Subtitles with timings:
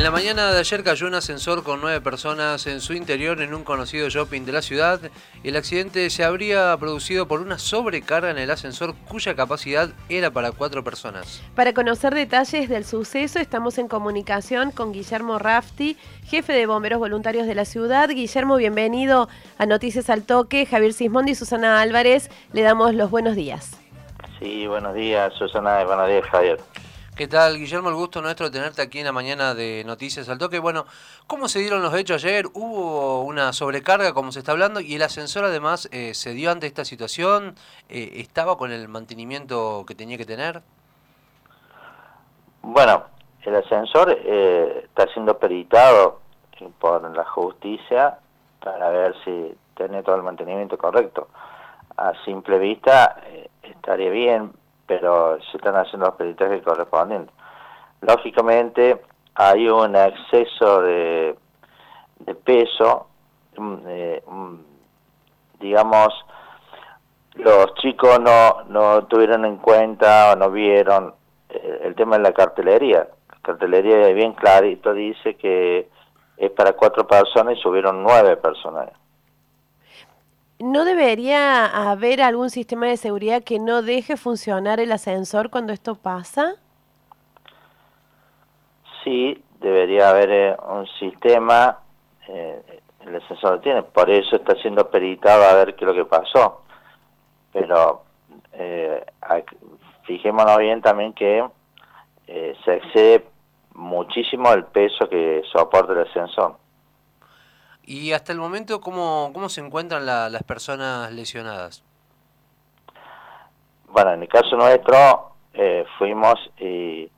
[0.00, 3.52] En la mañana de ayer cayó un ascensor con nueve personas en su interior en
[3.52, 4.98] un conocido shopping de la ciudad.
[5.44, 10.52] El accidente se habría producido por una sobrecarga en el ascensor cuya capacidad era para
[10.52, 11.42] cuatro personas.
[11.54, 17.46] Para conocer detalles del suceso estamos en comunicación con Guillermo Rafti, jefe de bomberos voluntarios
[17.46, 18.08] de la ciudad.
[18.08, 19.28] Guillermo, bienvenido
[19.58, 20.64] a Noticias al Toque.
[20.64, 23.76] Javier Sismondi y Susana Álvarez, le damos los buenos días.
[24.38, 26.58] Sí, buenos días Susana, buenos días Javier.
[27.20, 27.90] ¿Qué tal, Guillermo?
[27.90, 30.58] El gusto nuestro de tenerte aquí en la mañana de Noticias al Toque.
[30.58, 30.86] Bueno,
[31.26, 32.46] ¿cómo se dieron los hechos ayer?
[32.54, 34.80] ¿Hubo una sobrecarga, como se está hablando?
[34.80, 37.56] ¿Y el ascensor además eh, se dio ante esta situación?
[37.90, 40.62] Eh, ¿Estaba con el mantenimiento que tenía que tener?
[42.62, 43.04] Bueno,
[43.42, 46.20] el ascensor eh, está siendo peritado
[46.78, 48.18] por la justicia
[48.64, 51.28] para ver si tiene todo el mantenimiento correcto.
[51.98, 53.20] A simple vista
[53.62, 54.52] estaría bien,
[54.90, 57.32] pero se están haciendo los peritajes correspondientes.
[58.00, 59.00] Lógicamente
[59.36, 61.36] hay un exceso de,
[62.44, 63.06] peso,
[63.56, 64.54] mm, eh, mm,
[65.60, 66.08] digamos,
[67.36, 71.14] los chicos no, no tuvieron en cuenta o no vieron
[71.48, 73.06] eh, el tema de la cartelería.
[73.28, 75.88] La cartelería bien clarito dice que
[76.36, 78.90] es para cuatro personas y subieron nueve personas.
[80.60, 85.94] ¿No debería haber algún sistema de seguridad que no deje funcionar el ascensor cuando esto
[85.94, 86.56] pasa?
[89.02, 91.78] Sí, debería haber eh, un sistema,
[92.28, 95.94] eh, el ascensor lo tiene, por eso está siendo peritado a ver qué es lo
[95.94, 96.60] que pasó.
[97.52, 98.02] Pero
[98.52, 99.04] eh,
[100.04, 101.42] fijémonos bien también que
[102.26, 103.24] eh, se excede
[103.74, 106.59] muchísimo el peso que soporta el ascensor.
[107.92, 111.82] Y hasta el momento, ¿cómo, cómo se encuentran las personas lesionadas?
[113.88, 117.10] Bueno, en el caso nuestro eh, fuimos y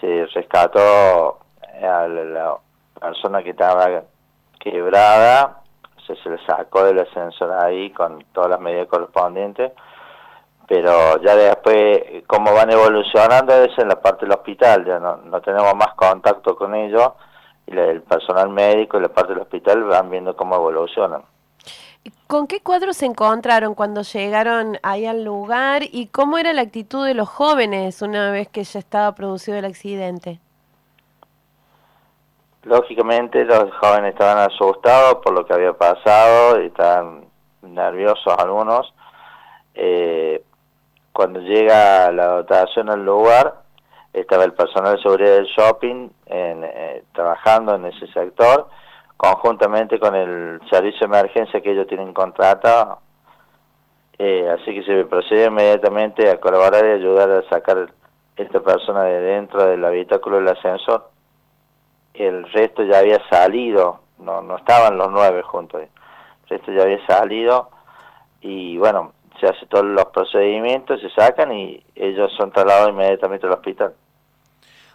[0.00, 1.40] se rescató
[1.82, 2.56] a la
[2.98, 4.04] persona que estaba
[4.58, 5.60] quebrada,
[6.06, 9.72] se, le sacó del ascensor ahí con todas las medidas correspondientes,
[10.66, 15.42] pero ya después, como van evolucionando, es en la parte del hospital, ya no, no
[15.42, 17.12] tenemos más contacto con ellos,
[17.70, 21.22] y el personal médico y la parte del hospital van viendo cómo evolucionan.
[22.26, 27.04] ¿Con qué cuadros se encontraron cuando llegaron ahí al lugar y cómo era la actitud
[27.04, 30.40] de los jóvenes una vez que ya estaba producido el accidente?
[32.64, 37.24] Lógicamente los jóvenes estaban asustados por lo que había pasado, estaban
[37.62, 38.92] nerviosos algunos.
[39.74, 40.42] Eh,
[41.12, 43.62] cuando llega la dotación al lugar,
[44.12, 48.68] estaba el personal de seguridad del shopping en, eh, trabajando en ese sector,
[49.16, 53.00] conjuntamente con el servicio de emergencia que ellos tienen contratado.
[54.18, 57.92] Eh, así que se procedió inmediatamente a colaborar y ayudar a sacar
[58.36, 61.10] esta persona de dentro del habitáculo del ascensor.
[62.14, 65.88] El resto ya había salido, no, no estaban los nueve juntos, el
[66.48, 67.70] resto ya había salido
[68.40, 73.52] y bueno, se hace todos los procedimientos, se sacan y ellos son trasladados inmediatamente al
[73.52, 73.94] hospital.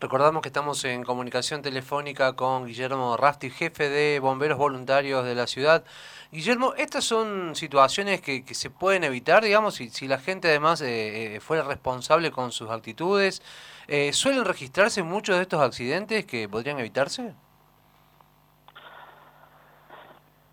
[0.00, 5.46] Recordamos que estamos en comunicación telefónica con Guillermo Rafti, jefe de bomberos voluntarios de la
[5.46, 5.84] ciudad.
[6.30, 11.36] Guillermo, estas son situaciones que, se pueden evitar, digamos, si, si la gente además eh,
[11.36, 13.40] eh, fuera responsable con sus actitudes.
[13.86, 17.32] Eh, ¿Suelen registrarse muchos de estos accidentes que podrían evitarse?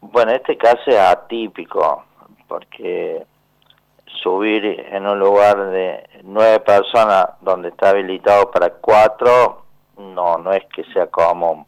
[0.02, 2.06] Bueno, este caso es atípico,
[2.48, 3.26] porque
[4.22, 9.64] subir en un lugar de nueve personas donde está habilitado para cuatro,
[9.98, 11.66] no, no es que sea común.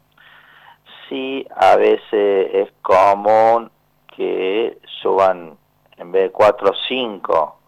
[1.08, 3.70] Sí, a veces es común
[4.16, 5.56] que suban
[5.96, 7.58] en vez de cuatro, cinco.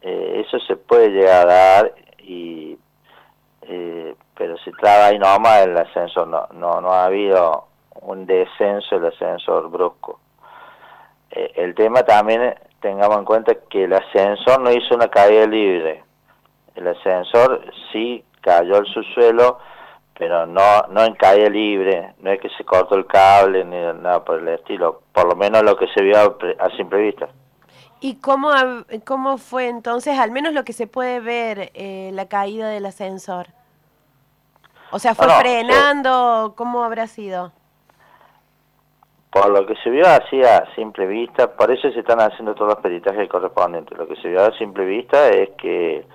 [0.00, 2.78] Eh, eso se puede llegar a dar, y,
[3.62, 7.66] eh, pero si traba ahí nomás el ascenso, no, no, no ha habido
[8.02, 10.20] un descenso del ascensor brusco.
[11.30, 12.54] Eh, el tema también
[12.86, 16.04] tengamos en cuenta que el ascensor no hizo una caída libre.
[16.76, 17.60] El ascensor
[17.90, 19.58] sí cayó al subsuelo,
[20.16, 24.24] pero no, no en caída libre, no es que se cortó el cable ni nada
[24.24, 27.28] por el estilo, por lo menos lo que se vio a, simple vista.
[27.98, 28.50] ¿Y cómo,
[29.04, 33.48] cómo fue entonces, al menos lo que se puede ver, eh, la caída del ascensor?
[34.92, 36.54] O sea, ¿fue frenando?
[36.56, 37.50] ¿Cómo habrá sido?
[39.36, 42.72] Por lo que se vio así a simple vista, por eso se están haciendo todos
[42.72, 43.96] los peritajes correspondientes.
[43.98, 46.06] Lo que se vio a simple vista es que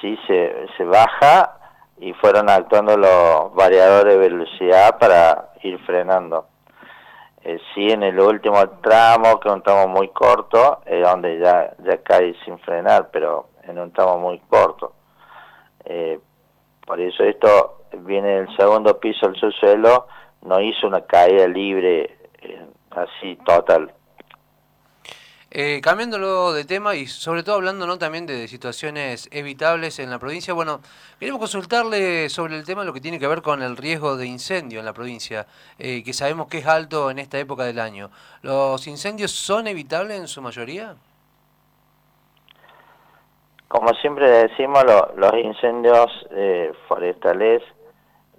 [0.00, 1.56] sí se, se baja
[1.98, 6.46] y fueron actuando los variadores de velocidad para ir frenando.
[7.44, 11.74] Eh, sí, en el último tramo, que es un tramo muy corto, es donde ya,
[11.84, 14.94] ya cae sin frenar, pero en un tramo muy corto.
[15.84, 16.18] Eh,
[16.84, 20.08] por eso esto viene del segundo piso al subsuelo,
[20.42, 23.92] no hizo una caída libre eh, así total.
[25.54, 27.98] Eh, cambiándolo de tema y sobre todo hablando ¿no?
[27.98, 30.80] también de situaciones evitables en la provincia, bueno,
[31.18, 34.78] queremos consultarle sobre el tema lo que tiene que ver con el riesgo de incendio
[34.78, 35.46] en la provincia,
[35.78, 38.08] eh, que sabemos que es alto en esta época del año.
[38.40, 40.96] ¿Los incendios son evitables en su mayoría?
[43.68, 44.84] Como siempre decimos,
[45.16, 47.62] los incendios eh, forestales,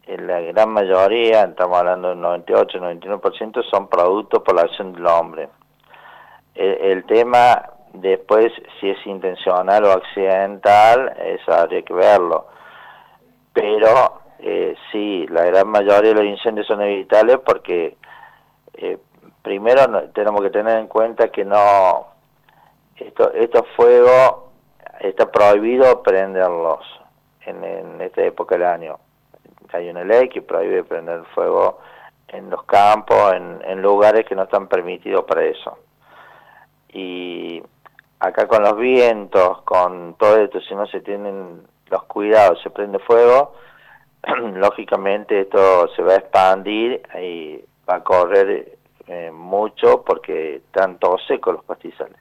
[0.07, 5.50] la gran mayoría, estamos hablando del 98-99%, son productos por la acción del hombre
[6.55, 12.47] el, tema después, si es intencional o accidental, eso habría que verlo.
[13.53, 17.97] Pero eh, sí, la gran mayoría de los incendios son evitables porque
[18.73, 18.97] eh,
[19.41, 22.07] primero tenemos que tener en cuenta que no
[22.95, 24.51] esto, estos fuegos
[25.00, 26.79] está prohibido prenderlos
[27.45, 29.00] en, en esta época del año.
[29.74, 31.80] Hay una ley que prohíbe prender fuego
[32.28, 35.78] en los campos, en, lugares que no están permitidos para eso
[36.94, 37.62] y
[38.20, 43.00] acá con los vientos, con todo esto, si no se tienen los cuidados, se prende
[43.00, 43.54] fuego,
[44.56, 48.78] lógicamente esto se va a expandir y va a correr
[49.08, 52.18] eh, mucho porque están todos secos los pastizales.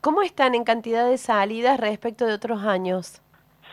[0.00, 3.21] ¿Cómo están en cantidad de salidas respecto de otros años?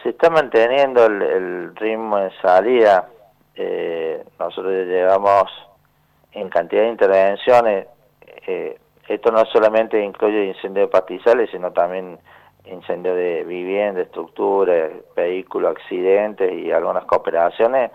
[0.03, 3.09] Se está manteniendo el, ritmo de salida.
[3.55, 5.45] Eh, nosotros llevamos
[6.31, 7.87] en cantidad de intervenciones
[8.47, 12.19] eh, esto no solamente incluye incendio de pastizales, sino también
[12.65, 17.91] incendio de vivienda, estructuras, vehículos, accidentes y algunas cooperaciones.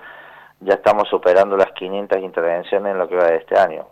[0.60, 3.86] Ya estamos superando las 500 intervenciones en lo que va de este año.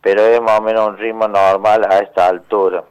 [0.00, 2.84] Pero es más o menos un ritmo normal a esta altura.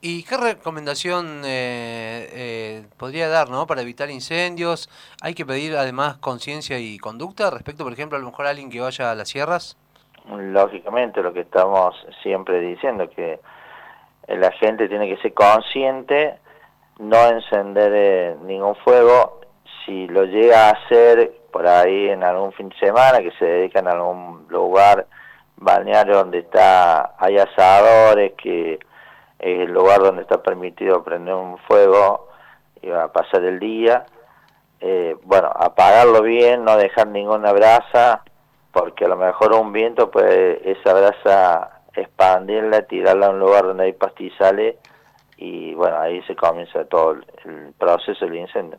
[0.00, 3.66] ¿Y qué recomendación eh, eh, podría dar ¿no?
[3.66, 4.88] para evitar incendios?
[5.22, 8.70] ¿Hay que pedir además conciencia y conducta respecto, por ejemplo, a lo mejor a alguien
[8.70, 9.76] que vaya a las sierras?
[10.34, 13.38] lógicamente lo que estamos siempre diciendo, que
[14.28, 16.38] la gente tiene que ser consciente,
[16.98, 19.40] no encender eh, ningún fuego,
[19.84, 23.86] si lo llega a hacer por ahí en algún fin de semana, que se dedican
[23.86, 25.06] a algún lugar
[25.56, 28.78] balneario donde está hay asadores, que
[29.38, 32.28] es el lugar donde está permitido prender un fuego
[32.82, 34.06] y a pasar el día,
[34.80, 38.22] eh, bueno, apagarlo bien, no dejar ninguna brasa,
[38.72, 43.84] porque a lo mejor un viento puede esa brasa expandirla, tirarla a un lugar donde
[43.84, 44.76] hay pastizales
[45.38, 48.78] y bueno, ahí se comienza todo el proceso del incendio.